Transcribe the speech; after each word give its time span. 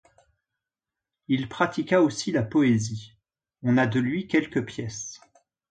Il 1.27 1.47
pratiqua 1.47 2.01
aussi 2.01 2.31
la 2.31 2.41
poésie, 2.41 3.13
on 3.61 3.77
a 3.77 3.85
de 3.85 3.99
lui 3.99 4.25
quelques 4.27 4.65
pièces. 4.65 5.21